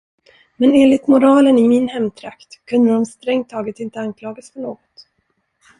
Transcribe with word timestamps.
Men 0.57 0.75
enligt 0.75 1.07
moralen 1.07 1.57
i 1.57 1.67
min 1.67 1.89
hemtrakt 1.89 2.59
kunde 2.69 2.93
de 2.93 3.05
strängt 3.05 3.49
taget 3.49 3.79
inte 3.79 3.99
anklagas 3.99 4.51
för 4.51 4.59
något. 4.59 5.07